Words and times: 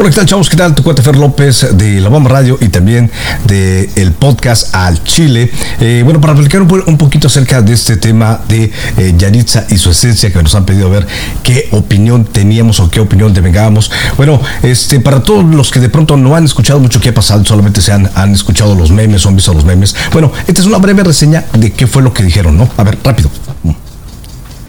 Hola, 0.00 0.10
¿qué 0.10 0.14
tal, 0.14 0.26
chavos? 0.26 0.48
¿Qué 0.48 0.56
tal? 0.56 0.76
Tu 0.76 0.84
cuate 0.84 1.02
Fer 1.02 1.16
López 1.16 1.76
de 1.76 2.00
La 2.00 2.08
Bomba 2.08 2.30
Radio 2.30 2.56
y 2.60 2.68
también 2.68 3.10
de 3.46 3.90
el 3.96 4.12
podcast 4.12 4.72
Al 4.72 5.02
Chile. 5.02 5.50
Eh, 5.80 6.02
bueno, 6.04 6.20
para 6.20 6.34
platicar 6.34 6.62
un, 6.62 6.84
un, 6.86 6.96
poquito 6.96 7.26
acerca 7.26 7.62
de 7.62 7.72
este 7.72 7.96
tema 7.96 8.40
de 8.46 8.70
eh, 8.96 9.14
Yaritza 9.18 9.66
y 9.70 9.76
su 9.76 9.90
esencia 9.90 10.32
que 10.32 10.40
nos 10.40 10.54
han 10.54 10.64
pedido 10.64 10.88
ver 10.88 11.04
qué 11.42 11.66
opinión 11.72 12.24
teníamos 12.24 12.78
o 12.78 12.88
qué 12.88 13.00
opinión 13.00 13.34
devengábamos. 13.34 13.90
Bueno, 14.16 14.40
este, 14.62 15.00
para 15.00 15.20
todos 15.24 15.44
los 15.44 15.72
que 15.72 15.80
de 15.80 15.88
pronto 15.88 16.16
no 16.16 16.36
han 16.36 16.44
escuchado 16.44 16.78
mucho 16.78 17.00
qué 17.00 17.08
ha 17.08 17.14
pasado, 17.14 17.44
solamente 17.44 17.80
se 17.80 17.90
han, 17.90 18.08
han 18.14 18.32
escuchado 18.34 18.76
los 18.76 18.92
memes 18.92 19.26
o 19.26 19.30
han 19.30 19.34
visto 19.34 19.52
los 19.52 19.64
memes. 19.64 19.96
Bueno, 20.12 20.30
esta 20.46 20.60
es 20.60 20.66
una 20.68 20.78
breve 20.78 21.02
reseña 21.02 21.44
de 21.54 21.72
qué 21.72 21.88
fue 21.88 22.04
lo 22.04 22.12
que 22.12 22.22
dijeron, 22.22 22.56
¿no? 22.56 22.68
A 22.76 22.84
ver, 22.84 22.98
rápido. 23.02 23.32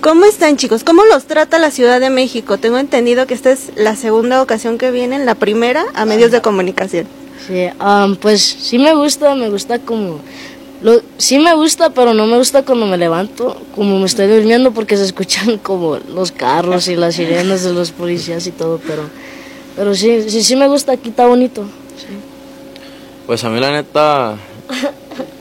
¿Cómo 0.02 0.24
están 0.24 0.56
chicos? 0.56 0.86
¿Cómo 0.86 1.04
los 1.04 1.26
trata 1.26 1.60
la 1.60 1.72
Ciudad 1.72 2.00
de 2.00 2.10
México? 2.10 2.58
Tengo 2.58 2.78
entendido 2.78 3.28
que 3.28 3.34
esta 3.34 3.52
es 3.52 3.74
la 3.76 3.98
segunda 3.98 4.42
ocasión 4.42 4.78
que 4.78 4.92
vienen, 4.92 5.26
la 5.26 5.36
primera 5.36 5.84
a 5.94 6.06
medios 6.06 6.32
de 6.32 6.42
comunicación. 6.42 7.06
Sí, 7.46 7.68
um, 7.84 8.16
pues 8.16 8.42
sí 8.42 8.80
me 8.80 8.94
gusta, 8.96 9.36
me 9.36 9.50
gusta 9.50 9.80
como... 9.80 10.22
Lo, 10.82 11.02
sí 11.18 11.38
me 11.38 11.54
gusta, 11.54 11.90
pero 11.90 12.14
no 12.14 12.28
me 12.28 12.38
gusta 12.38 12.64
cuando 12.64 12.86
me 12.86 12.98
levanto, 12.98 13.62
como 13.76 14.00
me 14.00 14.06
estoy 14.06 14.28
durmiendo 14.28 14.72
porque 14.72 14.96
se 14.96 15.04
escuchan 15.04 15.58
como 15.64 15.98
los 15.98 16.32
carros 16.32 16.88
y 16.88 16.96
las 16.96 17.16
sirenas 17.16 17.66
de 17.66 17.74
los 17.74 17.92
policías 17.92 18.48
y 18.48 18.52
todo, 18.52 18.80
pero, 18.88 19.04
pero 19.76 19.94
sí, 19.96 20.30
sí, 20.30 20.42
sí 20.42 20.56
me 20.56 20.70
gusta, 20.70 20.94
aquí 20.94 21.10
está 21.10 21.28
bonito. 21.28 21.64
Sí. 21.98 22.16
Pues 23.28 23.44
a 23.44 23.50
mí 23.50 23.60
la 23.60 23.72
neta, 23.72 24.38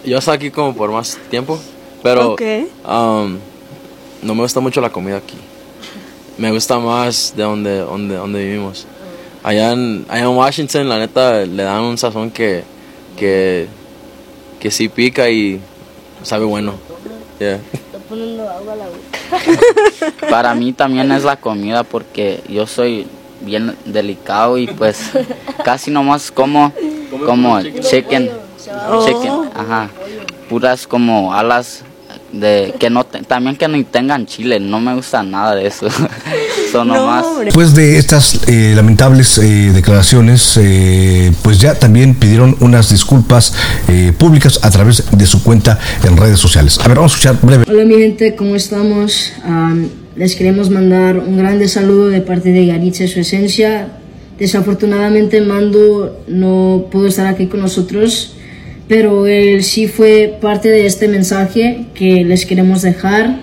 yo 0.04 0.18
estoy 0.18 0.34
aquí 0.34 0.50
como 0.50 0.74
por 0.74 0.90
más 0.90 1.16
tiempo, 1.30 1.60
pero... 2.02 2.32
Okay. 2.32 2.66
Um, 2.84 3.38
no 4.22 4.34
me 4.34 4.42
gusta 4.42 4.60
mucho 4.60 4.80
la 4.80 4.90
comida 4.90 5.18
aquí. 5.18 5.36
Me 6.36 6.52
gusta 6.52 6.78
más 6.78 7.34
de 7.36 7.42
donde, 7.42 7.78
donde, 7.78 8.16
donde 8.16 8.44
vivimos. 8.44 8.86
Allá 9.42 9.72
en, 9.72 10.04
allá 10.08 10.22
en 10.22 10.36
Washington, 10.36 10.88
la 10.88 10.98
neta, 10.98 11.44
le 11.44 11.62
dan 11.62 11.82
un 11.82 11.98
sazón 11.98 12.30
que, 12.30 12.62
que, 13.16 13.66
que 14.60 14.70
sí 14.70 14.88
pica 14.88 15.28
y 15.28 15.60
sabe 16.22 16.44
bueno. 16.44 16.74
Yeah. 17.38 17.60
Para 20.30 20.54
mí 20.54 20.72
también 20.72 21.12
es 21.12 21.24
la 21.24 21.36
comida 21.36 21.84
porque 21.84 22.42
yo 22.48 22.66
soy 22.66 23.06
bien 23.40 23.76
delicado 23.84 24.58
y 24.58 24.66
pues 24.66 25.10
casi 25.64 25.90
nomás 25.90 26.30
como 26.30 26.72
como 27.24 27.60
chicken, 27.62 28.30
chicken, 29.04 29.50
ajá, 29.54 29.88
puras 30.48 30.86
como 30.86 31.32
alas 31.32 31.84
de 32.32 32.74
que 32.78 32.90
no 32.90 33.04
también 33.04 33.56
que 33.56 33.68
no 33.68 33.82
tengan 33.84 34.26
chile 34.26 34.60
no 34.60 34.80
me 34.80 34.94
gusta 34.94 35.22
nada 35.22 35.54
de 35.54 35.66
eso. 35.66 35.88
Son 36.72 36.88
nomás 36.88 37.26
después 37.44 37.74
de 37.74 37.98
estas 37.98 38.46
eh, 38.48 38.72
lamentables 38.76 39.38
eh, 39.38 39.72
declaraciones 39.72 40.58
eh, 40.60 41.32
pues 41.42 41.58
ya 41.58 41.74
también 41.74 42.14
pidieron 42.14 42.56
unas 42.60 42.90
disculpas 42.90 43.54
eh, 43.88 44.12
públicas 44.16 44.60
a 44.62 44.70
través 44.70 45.04
de 45.10 45.26
su 45.26 45.42
cuenta 45.42 45.78
en 46.04 46.16
redes 46.16 46.38
sociales. 46.38 46.78
A 46.80 46.88
ver 46.88 46.96
vamos 46.96 47.12
a 47.12 47.16
escuchar 47.16 47.38
breve. 47.40 47.64
Hola 47.66 47.84
mi 47.84 47.94
gente 47.94 48.34
cómo 48.36 48.54
estamos 48.54 49.32
um, 49.44 49.88
les 50.16 50.34
queremos 50.34 50.68
mandar 50.68 51.18
un 51.18 51.38
grande 51.38 51.68
saludo 51.68 52.08
de 52.08 52.20
parte 52.20 52.52
de 52.52 52.66
Yaritza 52.66 53.06
su 53.06 53.20
esencia. 53.20 53.88
Desafortunadamente 54.38 55.40
Mando 55.40 56.22
no 56.28 56.86
pudo 56.90 57.08
estar 57.08 57.26
aquí 57.26 57.46
con 57.46 57.60
nosotros 57.60 58.34
pero 58.88 59.26
él 59.26 59.62
sí 59.62 59.86
fue 59.86 60.38
parte 60.40 60.70
de 60.70 60.86
este 60.86 61.08
mensaje 61.08 61.86
que 61.94 62.24
les 62.24 62.46
queremos 62.46 62.82
dejar. 62.82 63.40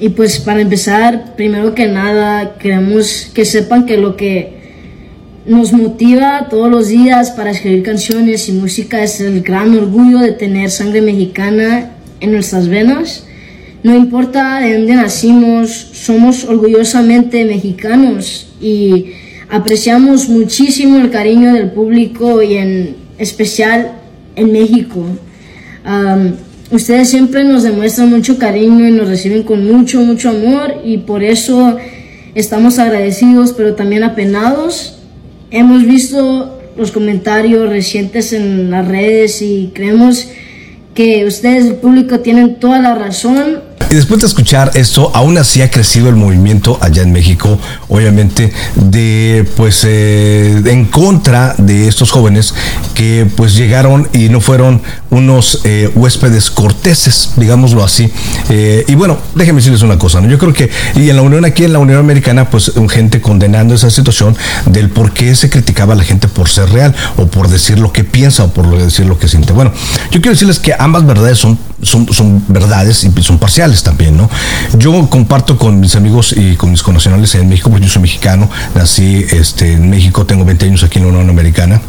Y 0.00 0.08
pues 0.10 0.40
para 0.40 0.60
empezar, 0.60 1.36
primero 1.36 1.74
que 1.74 1.86
nada, 1.86 2.56
queremos 2.58 3.30
que 3.34 3.44
sepan 3.44 3.86
que 3.86 3.96
lo 3.96 4.16
que 4.16 4.60
nos 5.46 5.72
motiva 5.72 6.48
todos 6.48 6.70
los 6.70 6.88
días 6.88 7.30
para 7.30 7.50
escribir 7.50 7.82
canciones 7.82 8.48
y 8.48 8.52
música 8.52 9.02
es 9.02 9.20
el 9.20 9.42
gran 9.42 9.74
orgullo 9.76 10.18
de 10.18 10.32
tener 10.32 10.70
sangre 10.70 11.02
mexicana 11.02 11.92
en 12.20 12.32
nuestras 12.32 12.68
venas. 12.68 13.26
No 13.82 13.96
importa 13.96 14.60
de 14.60 14.74
dónde 14.74 14.94
nacimos, 14.94 15.70
somos 15.70 16.44
orgullosamente 16.44 17.44
mexicanos 17.44 18.48
y 18.60 19.12
apreciamos 19.48 20.28
muchísimo 20.28 20.98
el 20.98 21.10
cariño 21.10 21.54
del 21.54 21.70
público 21.70 22.42
y 22.42 22.56
en 22.56 22.99
especial 23.20 23.92
en 24.34 24.50
México. 24.50 25.04
Um, 25.86 26.32
ustedes 26.72 27.10
siempre 27.10 27.44
nos 27.44 27.62
demuestran 27.62 28.10
mucho 28.10 28.38
cariño 28.38 28.88
y 28.88 28.90
nos 28.90 29.06
reciben 29.06 29.44
con 29.44 29.64
mucho, 29.70 30.00
mucho 30.00 30.30
amor 30.30 30.80
y 30.84 30.98
por 30.98 31.22
eso 31.22 31.76
estamos 32.34 32.78
agradecidos 32.78 33.52
pero 33.52 33.74
también 33.74 34.02
apenados. 34.02 34.98
Hemos 35.50 35.84
visto 35.84 36.58
los 36.76 36.90
comentarios 36.90 37.68
recientes 37.68 38.32
en 38.32 38.70
las 38.70 38.88
redes 38.88 39.42
y 39.42 39.70
creemos 39.74 40.28
que 40.94 41.24
ustedes, 41.26 41.66
el 41.66 41.74
público, 41.74 42.20
tienen 42.20 42.56
toda 42.56 42.80
la 42.80 42.94
razón 42.94 43.60
y 43.90 43.96
después 43.96 44.20
de 44.20 44.28
escuchar 44.28 44.70
esto, 44.74 45.10
aún 45.14 45.36
así 45.36 45.62
ha 45.62 45.70
crecido 45.70 46.08
el 46.08 46.14
movimiento 46.14 46.78
allá 46.80 47.02
en 47.02 47.12
México, 47.12 47.58
obviamente, 47.88 48.52
de 48.76 49.44
pues 49.56 49.84
eh, 49.84 50.62
en 50.64 50.84
contra 50.84 51.54
de 51.58 51.88
estos 51.88 52.12
jóvenes 52.12 52.54
que 52.94 53.26
pues 53.36 53.56
llegaron 53.56 54.08
y 54.12 54.28
no 54.28 54.40
fueron 54.40 54.80
unos 55.10 55.62
eh, 55.64 55.90
huéspedes 55.94 56.50
corteses, 56.50 57.32
digámoslo 57.36 57.82
así. 57.82 58.12
Eh, 58.48 58.84
y 58.86 58.94
bueno, 58.94 59.18
déjenme 59.34 59.58
decirles 59.58 59.82
una 59.82 59.98
cosa, 59.98 60.20
¿no? 60.20 60.28
Yo 60.28 60.38
creo 60.38 60.52
que, 60.52 60.70
y 60.94 61.10
en 61.10 61.16
la 61.16 61.22
Unión, 61.22 61.44
aquí 61.44 61.64
en 61.64 61.72
la 61.72 61.80
Unión 61.80 61.98
Americana, 61.98 62.48
pues 62.48 62.72
gente 62.88 63.20
condenando 63.20 63.74
esa 63.74 63.90
situación 63.90 64.36
del 64.66 64.90
por 64.90 65.12
qué 65.12 65.34
se 65.34 65.50
criticaba 65.50 65.94
a 65.94 65.96
la 65.96 66.04
gente 66.04 66.28
por 66.28 66.48
ser 66.48 66.70
real, 66.70 66.94
o 67.16 67.26
por 67.26 67.48
decir 67.48 67.78
lo 67.78 67.92
que 67.92 68.04
piensa, 68.04 68.44
o 68.44 68.52
por 68.52 68.70
decir 68.78 69.06
lo 69.06 69.18
que 69.18 69.26
siente. 69.26 69.52
Bueno, 69.52 69.72
yo 70.10 70.20
quiero 70.20 70.30
decirles 70.30 70.60
que 70.60 70.74
ambas 70.78 71.04
verdades 71.04 71.38
son, 71.38 71.58
son, 71.82 72.12
son 72.12 72.42
verdades 72.48 73.04
y 73.04 73.22
son 73.22 73.38
parciales 73.38 73.82
también, 73.82 74.16
¿no? 74.16 74.28
Yo 74.78 75.08
comparto 75.08 75.56
con 75.56 75.80
mis 75.80 75.96
amigos 75.96 76.34
y 76.36 76.56
con 76.56 76.70
mis 76.70 76.82
connacionales 76.82 77.34
en 77.34 77.48
México, 77.48 77.70
porque 77.70 77.86
yo 77.86 77.92
soy 77.92 78.02
mexicano, 78.02 78.48
nací 78.74 79.24
este, 79.30 79.72
en 79.72 79.90
México, 79.90 80.26
tengo 80.26 80.44
20 80.44 80.66
años 80.66 80.82
aquí 80.82 80.98
en 80.98 81.04
la 81.04 81.10
Unión 81.10 81.30
Americana. 81.30 81.80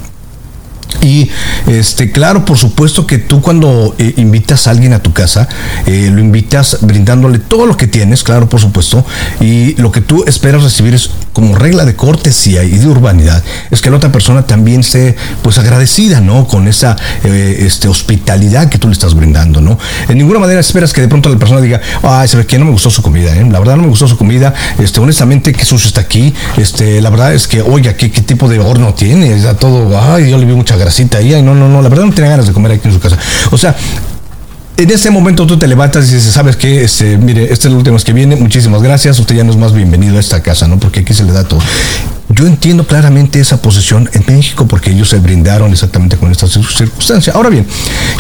Y 1.02 1.30
este, 1.68 2.12
claro, 2.12 2.46
por 2.46 2.58
supuesto 2.58 3.08
que 3.08 3.18
tú 3.18 3.42
cuando 3.42 3.96
eh, 3.98 4.14
invitas 4.18 4.68
a 4.68 4.72
alguien 4.72 4.94
a 4.94 5.02
tu 5.02 5.14
casa, 5.14 5.48
eh, 5.86 6.10
lo 6.14 6.20
invitas 6.20 6.78
brindándole 6.82 7.40
todo 7.40 7.66
lo 7.66 7.78
que 7.78 7.88
tienes, 7.88 8.24
claro, 8.24 8.50
por 8.50 8.60
supuesto, 8.60 9.06
y 9.40 9.76
lo 9.76 9.92
que 9.92 10.02
tú 10.02 10.24
esperas 10.28 10.64
recibir 10.64 10.94
es 10.94 11.10
como 11.34 11.56
regla 11.56 11.86
de 11.86 11.96
cortesía 11.96 12.64
y 12.64 12.78
de 12.78 12.88
urbanidad, 12.88 13.44
es 13.72 13.82
que 13.82 13.90
la 13.90 13.98
otra 13.98 14.12
persona 14.12 14.44
también 14.44 14.82
esté 14.82 15.16
pues 15.42 15.58
agradecida, 15.58 16.20
¿no? 16.20 16.48
Con 16.48 16.68
esa 16.68 16.96
eh, 17.24 17.64
este, 17.66 17.88
hospitalidad 17.88 18.70
que 18.70 18.78
tú 18.78 18.88
le 18.88 18.94
estás 18.94 19.16
brindando, 19.16 19.62
¿no? 19.62 19.80
En 20.10 20.18
ninguna 20.18 20.40
manera 20.40 20.60
esperas 20.60 20.94
que 20.94 21.02
de 21.02 21.08
pronto 21.08 21.30
la 21.30 21.38
persona 21.38 21.62
diga, 21.62 21.82
ay, 22.04 22.28
se 22.28 22.38
ve 22.38 22.46
que 22.46 22.60
no 22.60 22.66
me 22.66 22.72
gustó 22.72 22.90
su 22.90 23.02
comida, 23.02 23.36
¿eh? 23.36 23.48
La 23.50 23.60
verdad 23.60 23.78
no 23.78 23.84
me 23.84 23.90
gustó 23.90 24.08
su 24.08 24.18
comida, 24.18 24.54
este, 24.78 25.00
honestamente, 25.00 25.54
qué 25.54 25.66
sucio 25.66 25.88
está 25.88 26.02
aquí, 26.02 26.34
este, 26.58 27.02
la 27.02 27.10
verdad 27.10 27.34
es 27.34 27.48
que, 27.48 27.62
oiga, 27.62 27.96
¿qué, 27.96 28.12
qué 28.12 28.22
tipo 28.22 28.50
de 28.50 28.60
horno 28.60 28.94
tiene? 28.94 29.34
Está 29.34 29.56
todo, 29.56 30.00
ay, 30.00 30.30
yo 30.30 30.38
le 30.38 30.46
vi 30.46 30.54
mucha 30.54 30.76
grasita 30.82 31.20
ahí, 31.20 31.42
no, 31.42 31.56
no, 31.56 31.70
no, 31.70 31.82
la 31.82 31.90
verdad 31.90 32.06
no 32.06 32.14
tenía 32.14 32.32
ganas 32.32 32.48
de 32.48 32.54
comer 32.54 32.74
aquí 32.74 32.88
en 32.88 32.94
su 32.94 33.00
casa. 33.00 33.18
O 33.52 33.58
sea, 33.58 33.76
en 34.84 34.90
ese 34.90 35.12
momento 35.12 35.46
tú 35.46 35.60
te 35.60 35.68
levantas 35.68 36.10
y 36.10 36.16
dices, 36.16 36.34
¿sabes 36.34 36.56
qué? 36.56 36.84
Este, 36.84 37.18
mire, 37.18 37.44
este 37.44 37.56
es 37.56 37.66
el 37.66 37.76
último 37.76 37.98
que 37.98 38.14
viene, 38.14 38.36
muchísimas 38.36 38.82
gracias, 38.82 39.20
usted 39.20 39.36
ya 39.36 39.44
no 39.44 39.52
es 39.52 39.58
más 39.58 39.74
bienvenido 39.74 40.18
a 40.18 40.20
esta 40.20 40.42
casa, 40.42 40.68
¿no? 40.68 40.80
Porque 40.80 41.02
aquí 41.02 41.14
se 41.14 41.24
le 41.24 41.34
da 41.34 41.44
todo. 41.44 41.60
Yo 42.30 42.48
entiendo 42.48 42.88
claramente 42.88 43.40
esa 43.40 43.62
posición 43.62 44.10
en 44.14 44.24
México 44.26 44.66
porque 44.66 44.92
ellos 44.92 45.10
se 45.10 45.20
brindaron 45.20 45.72
exactamente 45.72 46.18
con 46.18 46.32
esta 46.32 46.48
circunstancia. 46.48 47.34
Ahora 47.34 47.50
bien, 47.50 47.68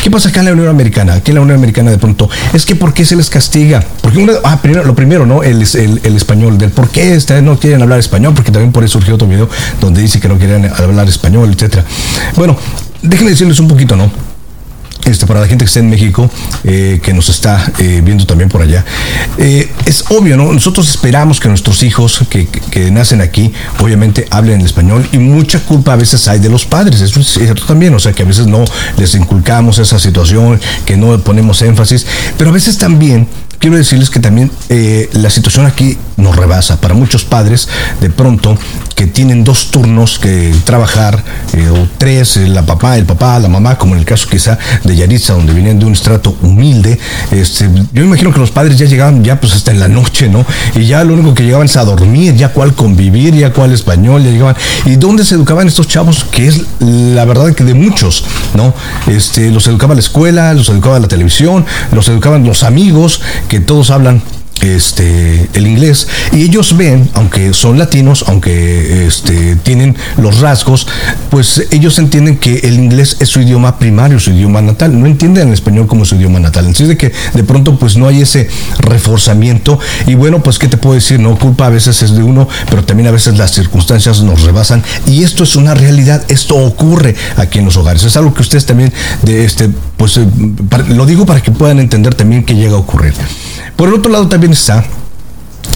¿qué 0.03 0.11
pasa 0.11 0.29
acá 0.29 0.41
en 0.41 0.47
la 0.47 0.51
Unión 0.51 0.67
Americana? 0.67 1.13
Aquí 1.13 1.31
en 1.31 1.35
la 1.35 1.41
Unión 1.41 1.57
Americana 1.57 1.89
de 1.89 1.97
pronto 1.97 2.29
es 2.53 2.66
que 2.66 2.75
¿por 2.75 2.94
qué 2.94 3.05
se 3.05 3.16
les 3.16 3.29
castiga? 3.29 3.83
Porque 4.01 4.19
uno, 4.19 4.33
ah, 4.44 4.61
primero, 4.61 4.83
lo 4.83 4.94
primero, 4.94 5.25
¿no? 5.25 5.41
El, 5.44 5.61
el, 5.63 6.16
español, 6.16 6.57
del 6.57 6.71
por 6.71 6.89
qué 6.89 7.16
ustedes 7.16 7.41
no 7.41 7.57
quieren 7.57 7.81
hablar 7.81 8.00
español, 8.00 8.33
porque 8.35 8.51
también 8.51 8.71
por 8.71 8.83
eso 8.83 9.00
surgió 9.00 9.16
otro 9.16 9.27
video 9.27 9.50
donde 9.79 10.01
dice 10.01 10.19
que 10.19 10.27
no 10.27 10.38
quieren 10.38 10.65
hablar 10.65 11.07
español, 11.07 11.50
etcétera. 11.53 11.86
Bueno, 12.36 12.57
déjenme 13.01 13.31
decirles 13.31 13.59
un 13.59 13.69
poquito, 13.69 13.95
¿no? 13.95 14.31
Este, 15.06 15.25
para 15.25 15.42
la 15.42 15.48
gente 15.48 15.65
que 15.65 15.68
está 15.68 15.80
en 15.80 15.89
México, 15.89 16.30
eh, 16.63 17.00
que 17.01 17.13
nos 17.13 17.30
está 17.30 17.71
eh, 17.80 18.01
viendo 18.03 18.25
también 18.25 18.50
por 18.50 18.62
allá, 18.62 18.86
eh, 19.38 19.71
es 19.86 20.06
obvio, 20.09 20.38
¿no? 20.38 20.53
Nosotros 20.53 20.88
esperamos 20.89 21.39
que 21.39 21.50
nuestros 21.50 21.81
hijos 21.83 22.24
que, 22.30 22.45
que, 22.48 22.59
que, 22.59 22.92
nacen 22.92 23.19
aquí, 23.21 23.51
obviamente, 23.80 24.27
hablen 24.30 24.59
en 24.59 24.65
español 24.65 25.07
y 25.12 25.18
mucha 25.18 25.59
culpa 25.59 25.94
a 25.94 25.95
veces 25.95 26.27
hay 26.27 26.39
de 26.39 26.50
los 26.50 26.65
padres, 26.65 27.01
eso 27.01 27.19
es 27.19 27.27
cierto 27.27 27.65
también, 27.65 27.94
o 27.95 28.00
sea, 28.00 28.13
que 28.13 28.24
a 28.24 28.25
veces 28.25 28.45
no 28.45 28.63
les 28.98 29.15
inculcamos 29.15 29.80
esa 29.80 29.98
situación, 29.98 30.59
que 30.86 30.98
no 30.98 31.19
ponemos 31.19 31.62
énfasis, 31.62 32.06
pero 32.38 32.51
a 32.51 32.53
veces 32.53 32.77
también 32.77 33.27
quiero 33.62 33.78
decirles 33.78 34.10
que 34.10 34.19
también 34.19 34.52
eh, 34.69 35.10
la 35.13 35.30
situación 35.30 35.66
aquí 35.66 35.98
nos 36.18 36.36
rebasa. 36.36 36.81
Para 36.81 36.94
muchos 36.94 37.24
padres, 37.24 37.69
de 38.02 38.10
pronto, 38.10 38.58
que 38.96 39.08
tienen 39.08 39.44
dos 39.44 39.72
turnos 39.72 40.19
que 40.19 40.54
trabajar, 40.66 41.24
eh, 41.54 41.69
o 41.69 41.88
tres, 41.98 42.38
eh, 42.38 42.48
la 42.48 42.66
papá, 42.66 42.98
el 42.98 43.06
papá, 43.06 43.40
la 43.40 43.48
mamá, 43.48 43.78
como 43.78 43.94
en 43.94 44.00
el 44.00 44.06
caso 44.06 44.28
quizá 44.30 44.58
de 44.84 44.96
Yaritza, 44.96 45.34
donde 45.34 45.54
vienen 45.54 45.80
de 45.80 45.86
un 45.86 45.94
estrato 45.94 46.36
humilde. 46.42 47.00
Este, 47.31 47.69
yo 47.94 48.04
imagino 48.04 48.34
que 48.34 48.40
los 48.40 48.52
padres 48.52 48.78
ya 48.78 48.86
llegaban 48.86 49.24
ya 49.24 49.40
pues 49.40 49.54
hasta 49.54 49.72
en 49.72 49.80
la 49.80 49.88
noche, 49.88 50.28
¿no? 50.28 50.46
Y 50.75 50.86
ya 50.86 51.04
lo 51.04 51.13
único 51.13 51.34
que 51.34 51.44
llegaban 51.44 51.66
es 51.66 51.78
a 51.78 51.86
dormir, 51.86 52.36
ya 52.36 52.50
cuál 52.50 52.74
convivir, 52.74 53.36
ya 53.36 53.54
cuál 53.54 53.74
español, 53.74 54.24
ya 54.24 54.31
llegaban. 54.31 54.56
¿Y 54.86 54.96
dónde 54.96 55.24
se 55.24 55.36
educaban 55.36 55.68
estos 55.68 55.88
chavos? 55.88 56.25
Que 56.25 56.48
es 56.48 56.62
la 56.80 57.25
verdad 57.25 57.54
que 57.54 57.63
de 57.63 57.75
muchos, 57.75 58.24
¿no? 58.56 58.74
Este, 59.08 59.52
los 59.52 59.68
educaba 59.68 59.94
la 59.94 60.00
escuela, 60.00 60.54
los 60.54 60.69
educaba 60.69 61.00
la 61.00 61.08
televisión, 61.08 61.66
los 61.92 62.08
educaban 62.08 62.44
los 62.44 62.63
amigos, 62.63 63.22
que 63.51 63.59
todos 63.59 63.92
hablan 63.92 64.21
este, 64.62 65.50
el 65.54 65.68
inglés. 65.68 66.08
Y 66.31 66.44
ellos 66.44 66.78
ven, 66.78 67.10
aunque 67.13 67.54
son 67.54 67.78
latinos, 67.78 68.25
aunque 68.28 69.08
este, 69.08 69.56
tienen 69.58 69.96
los 70.18 70.40
rasgos, 70.40 70.88
pues 71.30 71.68
ellos 71.72 71.98
entienden 72.00 72.38
que 72.38 72.60
el 72.60 72.75
inglés 72.75 73.18
es 73.19 73.30
su 73.30 73.42
idioma 73.42 73.80
primario, 73.80 74.19
su 74.19 74.31
idioma 74.31 74.62
natal, 74.62 75.00
no 75.00 75.06
entienden 75.06 75.50
el 75.50 75.54
español 75.54 75.88
como 75.88 76.06
su 76.06 76.16
idioma 76.16 76.40
natal, 76.40 76.68
así 76.68 76.86
de 76.86 76.98
que 76.98 77.12
de 77.34 77.44
pronto 77.44 77.78
pues 77.78 77.98
no 77.98 78.08
hay 78.08 78.22
ese 78.22 78.50
reforzamiento. 78.80 79.80
Y 80.08 80.16
bueno 80.16 80.44
pues 80.44 80.60
qué 80.60 80.68
te 80.68 80.78
puedo 80.78 80.96
decir, 80.96 81.19
no 81.19 81.38
culpa 81.38 81.68
a 81.68 81.69
veces 81.69 82.02
es 82.04 82.16
de 82.16 82.24
uno, 82.24 82.48
pero 82.69 82.84
también 82.84 83.08
a 83.08 83.12
veces 83.12 83.38
las 83.38 83.52
circunstancias 83.52 84.22
nos 84.22 84.44
rebasan. 84.44 84.84
Y 85.06 85.24
esto 85.24 85.44
es 85.44 85.56
una 85.56 85.74
realidad, 85.74 86.24
esto 86.28 86.56
ocurre 86.56 87.16
aquí 87.38 87.60
en 87.60 87.66
los 87.66 87.78
hogares, 87.78 88.04
es 88.04 88.18
algo 88.18 88.34
que 88.34 88.42
ustedes 88.42 88.66
también 88.66 88.94
de 89.24 89.46
este 89.46 89.69
pues 89.98 90.18
eh, 90.18 90.25
lo 90.90 91.06
digo 91.06 91.25
para 91.25 91.42
que 91.42 91.52
puedan 91.52 91.80
entender 91.80 92.16
también 92.16 92.44
que 92.44 92.56
llega 92.56 92.74
a 92.74 92.80
ocurrir. 92.80 93.13
Por 93.75 93.89
el 93.89 93.95
otro 93.95 94.12
lado 94.12 94.27
también 94.27 94.53
está 94.53 94.83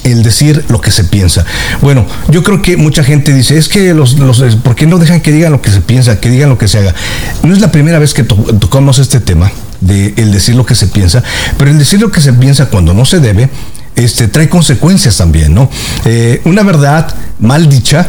el 0.04 0.22
decir 0.22 0.64
lo 0.68 0.80
que 0.80 0.90
se 0.90 1.04
piensa. 1.04 1.44
Bueno, 1.80 2.06
yo 2.28 2.42
creo 2.42 2.62
que 2.62 2.76
mucha 2.76 3.02
gente 3.02 3.32
dice, 3.32 3.56
es 3.56 3.68
que 3.68 3.94
los, 3.94 4.18
los 4.18 4.40
¿por 4.56 4.74
qué 4.74 4.86
no 4.86 4.98
dejan 4.98 5.20
que 5.20 5.32
digan 5.32 5.52
lo 5.52 5.60
que 5.60 5.70
se 5.70 5.80
piensa, 5.80 6.20
que 6.20 6.30
digan 6.30 6.48
lo 6.48 6.58
que 6.58 6.68
se 6.68 6.78
haga? 6.78 6.94
No 7.42 7.52
es 7.52 7.60
la 7.60 7.72
primera 7.72 7.98
vez 7.98 8.14
que 8.14 8.24
tocamos 8.24 8.98
este 8.98 9.20
tema 9.20 9.50
de 9.80 10.14
el 10.16 10.32
decir 10.32 10.54
lo 10.54 10.64
que 10.64 10.74
se 10.74 10.86
piensa, 10.86 11.22
pero 11.58 11.70
el 11.70 11.78
decir 11.78 12.00
lo 12.00 12.10
que 12.10 12.20
se 12.20 12.32
piensa 12.32 12.66
cuando 12.66 12.94
no 12.94 13.04
se 13.04 13.20
debe, 13.20 13.48
este, 13.94 14.28
trae 14.28 14.48
consecuencias 14.48 15.16
también, 15.16 15.54
¿no? 15.54 15.70
Eh, 16.04 16.42
una 16.44 16.62
verdad 16.62 17.14
mal 17.38 17.68
dicha 17.68 18.08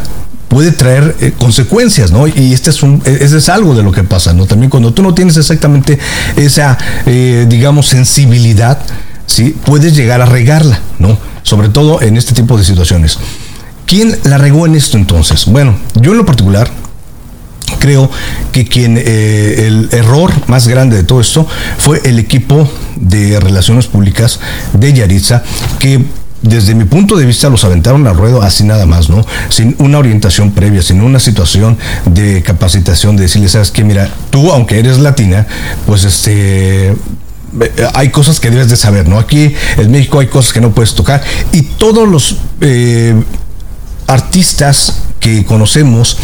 puede 0.50 0.72
traer 0.72 1.16
eh, 1.20 1.34
consecuencias, 1.38 2.12
¿no? 2.12 2.28
Y 2.28 2.54
este 2.54 2.70
es 2.70 2.84
un, 2.84 3.02
ese 3.06 3.38
es 3.38 3.50
algo 3.50 3.76
de 3.76 3.84
lo 3.84 3.92
que 3.92 4.04
pasa, 4.04 4.34
¿no? 4.34 4.46
También 4.46 4.70
cuando 4.70 4.94
tú 4.94 5.02
no 5.02 5.14
tienes 5.14 5.38
exactamente 5.38 5.98
esa, 6.36 6.78
eh, 7.06 7.46
digamos, 7.50 7.88
sensibilidad, 7.88 8.80
¿sí? 9.28 9.56
puedes 9.66 9.96
llegar 9.96 10.22
a 10.22 10.26
regarla, 10.26 10.80
¿no? 10.98 11.18
Sobre 11.44 11.70
todo 11.70 12.02
en 12.02 12.18
este 12.18 12.34
tipo 12.34 12.58
de 12.58 12.64
situaciones. 12.64 13.20
¿Quién 13.86 14.18
la 14.24 14.38
regó 14.38 14.66
en 14.66 14.76
esto 14.76 14.98
entonces? 14.98 15.46
Bueno, 15.46 15.78
yo 16.02 16.12
en 16.12 16.18
lo 16.18 16.26
particular 16.26 16.70
creo 17.80 18.10
que 18.52 18.66
quien 18.66 18.98
eh, 18.98 19.68
el 19.68 19.90
error 19.92 20.32
más 20.48 20.68
grande 20.68 20.98
de 20.98 21.04
todo 21.04 21.22
esto 21.22 21.48
fue 21.78 22.02
el 22.06 22.18
equipo 22.20 22.70
de 22.96 23.40
relaciones 23.40 23.88
públicas 23.88 24.40
de 24.74 24.94
Yaritza 24.94 25.44
que 25.80 26.04
desde 26.42 26.76
mi 26.76 26.86
punto 26.86 27.16
de 27.18 27.26
vista 27.26 27.50
los 27.50 27.64
aventaron 27.66 28.06
al 28.08 28.16
ruedo 28.16 28.42
así 28.42 28.64
nada 28.64 28.86
más, 28.86 29.10
¿no? 29.10 29.26
Sin 29.50 29.76
una 29.80 29.98
orientación 29.98 30.52
previa, 30.52 30.82
sin 30.82 31.02
una 31.02 31.20
situación 31.20 31.78
de 32.06 32.44
capacitación, 32.44 33.16
de 33.16 33.24
decirle, 33.24 33.50
sabes 33.50 33.72
que 33.72 33.84
mira, 33.84 34.10
tú 34.30 34.52
aunque 34.52 34.80
eres 34.80 35.00
latina, 35.00 35.48
pues 35.86 36.04
este 36.04 36.96
hay 37.94 38.10
cosas 38.10 38.40
que 38.40 38.50
debes 38.50 38.70
de 38.70 38.78
saber, 38.78 39.08
¿no? 39.08 39.20
Aquí 39.20 39.54
en 39.78 39.92
México 39.92 40.20
hay 40.20 40.28
cosas 40.28 40.54
que 40.54 40.62
no 40.62 40.72
puedes 40.72 40.94
tocar 40.96 41.24
y 41.52 41.64
todos 41.64 42.08
los 42.08 42.38
eh, 42.62 43.16
artistas 44.08 45.02
que 45.20 45.46
conocemos 45.46 46.18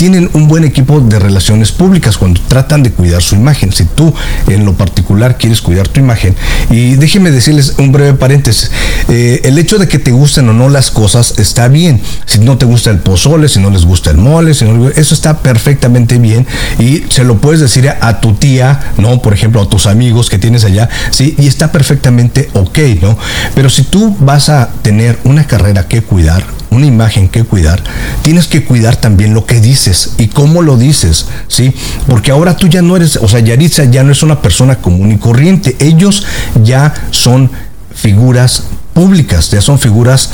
tienen 0.00 0.30
un 0.32 0.48
buen 0.48 0.64
equipo 0.64 0.98
de 0.98 1.18
relaciones 1.18 1.72
públicas 1.72 2.16
cuando 2.16 2.40
tratan 2.48 2.82
de 2.82 2.90
cuidar 2.90 3.20
su 3.20 3.34
imagen. 3.34 3.70
Si 3.70 3.84
tú 3.84 4.14
en 4.46 4.64
lo 4.64 4.72
particular 4.72 5.36
quieres 5.36 5.60
cuidar 5.60 5.88
tu 5.88 6.00
imagen, 6.00 6.34
y 6.70 6.94
déjenme 6.94 7.30
decirles 7.30 7.74
un 7.76 7.92
breve 7.92 8.14
paréntesis, 8.14 8.70
eh, 9.10 9.42
el 9.44 9.58
hecho 9.58 9.76
de 9.76 9.88
que 9.88 9.98
te 9.98 10.10
gusten 10.10 10.48
o 10.48 10.54
no 10.54 10.70
las 10.70 10.90
cosas 10.90 11.34
está 11.38 11.68
bien. 11.68 12.00
Si 12.24 12.38
no 12.38 12.56
te 12.56 12.64
gusta 12.64 12.88
el 12.88 13.00
pozole, 13.00 13.46
si 13.50 13.60
no 13.60 13.68
les 13.68 13.84
gusta 13.84 14.10
el 14.10 14.16
mole, 14.16 14.54
si 14.54 14.64
no, 14.64 14.88
eso 14.88 15.12
está 15.12 15.42
perfectamente 15.42 16.16
bien 16.16 16.46
y 16.78 17.04
se 17.10 17.22
lo 17.22 17.36
puedes 17.36 17.60
decir 17.60 17.86
a, 17.90 18.20
tu 18.20 18.32
tía, 18.32 18.80
¿no? 18.96 19.20
Por 19.20 19.34
ejemplo, 19.34 19.60
a 19.60 19.68
tus 19.68 19.84
amigos 19.84 20.30
que 20.30 20.38
tienes 20.38 20.64
allá, 20.64 20.88
¿sí? 21.10 21.34
Y 21.36 21.46
está 21.46 21.72
perfectamente 21.72 22.48
ok, 22.54 22.78
¿no? 23.02 23.18
Pero 23.54 23.68
si 23.68 23.82
tú 23.82 24.16
vas 24.18 24.48
a 24.48 24.70
tener 24.80 25.18
una 25.24 25.46
carrera 25.46 25.88
que 25.88 26.00
cuidar, 26.00 26.42
una 26.70 26.86
imagen 26.86 27.28
que 27.28 27.44
cuidar, 27.44 27.82
tienes 28.22 28.46
que 28.46 28.64
cuidar 28.64 28.96
también 28.96 29.34
lo 29.34 29.46
que 29.46 29.60
dices. 29.60 30.14
Y 30.18 30.28
cómo 30.28 30.62
lo 30.62 30.76
dices, 30.76 31.26
¿sí? 31.48 31.74
Porque 32.06 32.30
ahora 32.30 32.56
tú 32.56 32.68
ya 32.68 32.82
no 32.82 32.96
eres, 32.96 33.16
o 33.16 33.28
sea, 33.28 33.40
Yaritza 33.40 33.84
ya 33.84 34.02
no 34.02 34.12
es 34.12 34.22
una 34.22 34.40
persona 34.42 34.76
común 34.76 35.12
y 35.12 35.18
corriente, 35.18 35.76
ellos 35.80 36.24
ya 36.62 36.94
son 37.10 37.50
figuras 37.94 38.64
públicas, 38.92 39.50
ya 39.50 39.60
son 39.60 39.78
figuras 39.78 40.30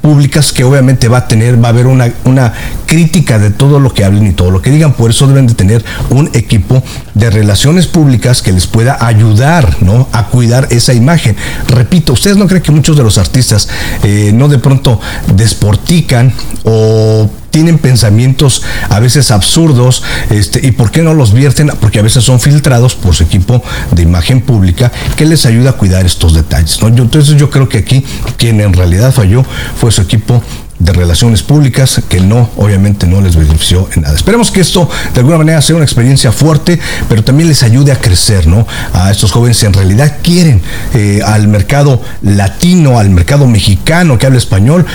públicas 0.00 0.52
que 0.52 0.64
obviamente 0.64 1.08
va 1.08 1.18
a 1.18 1.28
tener, 1.28 1.62
va 1.62 1.68
a 1.68 1.70
haber 1.70 1.86
una, 1.86 2.12
una 2.24 2.52
crítica 2.86 3.38
de 3.38 3.50
todo 3.50 3.80
lo 3.80 3.92
que 3.94 4.04
hablen 4.04 4.26
y 4.26 4.32
todo 4.32 4.50
lo 4.50 4.62
que 4.62 4.70
digan, 4.70 4.92
por 4.92 5.10
eso 5.10 5.26
deben 5.26 5.46
de 5.46 5.54
tener 5.54 5.84
un 6.10 6.30
equipo 6.32 6.82
de 7.14 7.30
relaciones 7.30 7.86
públicas 7.86 8.42
que 8.42 8.52
les 8.52 8.66
pueda 8.66 9.04
ayudar, 9.04 9.76
¿no? 9.80 10.08
A 10.12 10.26
cuidar 10.26 10.68
esa 10.70 10.92
imagen. 10.94 11.36
Repito, 11.68 12.12
ustedes 12.12 12.36
no 12.36 12.46
creen 12.46 12.62
que 12.62 12.72
muchos 12.72 12.96
de 12.96 13.02
los 13.02 13.18
artistas 13.18 13.68
eh, 14.02 14.32
no 14.34 14.48
de 14.48 14.58
pronto 14.58 15.00
desportican 15.34 16.32
o 16.64 17.30
tienen 17.50 17.78
pensamientos 17.78 18.62
a 18.88 19.00
veces 19.00 19.30
absurdos, 19.30 20.02
este, 20.30 20.66
y 20.66 20.72
por 20.72 20.90
qué 20.90 21.02
no 21.02 21.14
los 21.14 21.32
vierten, 21.32 21.70
porque 21.80 21.98
a 21.98 22.02
veces 22.02 22.24
son 22.24 22.40
filtrados 22.40 22.94
por 22.94 23.14
su 23.14 23.24
equipo 23.24 23.62
de 23.92 24.02
imagen 24.02 24.40
pública 24.40 24.92
que 25.16 25.26
les 25.26 25.46
ayuda 25.46 25.70
a 25.70 25.72
cuidar 25.74 26.06
estos 26.06 26.34
detalles. 26.34 26.78
Yo, 26.78 26.86
entonces 26.88 27.36
yo 27.36 27.50
creo 27.50 27.68
que 27.68 27.78
aquí 27.78 28.04
quien 28.36 28.60
en 28.60 28.72
realidad 28.72 29.12
falló 29.12 29.44
fue 29.76 29.90
su 29.90 30.02
equipo 30.02 30.42
de 30.80 30.92
relaciones 30.94 31.42
públicas 31.42 32.00
que 32.08 32.20
no, 32.20 32.48
obviamente 32.56 33.06
no 33.06 33.20
les 33.20 33.36
benefició 33.36 33.88
en 33.94 34.02
nada. 34.02 34.16
Esperemos 34.16 34.50
que 34.50 34.60
esto 34.60 34.88
de 35.12 35.20
alguna 35.20 35.36
manera 35.36 35.60
sea 35.60 35.76
una 35.76 35.84
experiencia 35.84 36.32
fuerte, 36.32 36.80
pero 37.08 37.22
también 37.22 37.48
les 37.48 37.62
ayude 37.62 37.92
a 37.92 37.96
crecer, 37.96 38.46
¿no? 38.46 38.66
A 38.94 39.10
estos 39.10 39.30
jóvenes 39.30 39.62
en 39.62 39.74
realidad 39.74 40.16
quieren 40.22 40.62
eh, 40.94 41.20
al 41.24 41.48
mercado 41.48 42.02
latino, 42.22 42.98
al 42.98 43.10
mercado 43.10 43.46
mexicano 43.46 44.18
que 44.18 44.26
habla 44.26 44.38
español, 44.38 44.86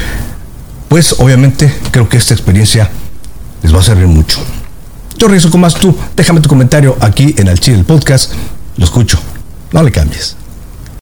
pues 0.88 1.16
obviamente 1.20 1.74
creo 1.92 2.08
que 2.08 2.18
esta 2.18 2.34
experiencia 2.34 2.90
les 3.62 3.74
va 3.74 3.80
a 3.80 3.84
servir 3.84 4.08
mucho. 4.08 4.40
Yo 5.18 5.28
regreso 5.28 5.50
con 5.50 5.62
más 5.62 5.76
tú. 5.76 5.96
Déjame 6.16 6.42
tu 6.42 6.50
comentario 6.50 6.98
aquí 7.00 7.34
en 7.38 7.48
el 7.48 7.60
Chile 7.60 7.84
Podcast. 7.84 8.34
Lo 8.78 8.86
escucho. 8.86 9.20
No 9.72 9.82
le 9.82 9.92
cambies. 9.92 10.36